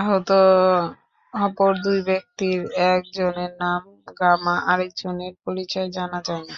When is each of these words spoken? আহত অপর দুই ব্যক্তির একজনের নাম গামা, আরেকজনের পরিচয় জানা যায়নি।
আহত 0.00 0.30
অপর 1.32 1.72
দুই 1.84 1.98
ব্যক্তির 2.08 2.60
একজনের 2.92 3.52
নাম 3.62 3.82
গামা, 4.16 4.54
আরেকজনের 4.72 5.32
পরিচয় 5.44 5.88
জানা 5.96 6.18
যায়নি। 6.26 6.54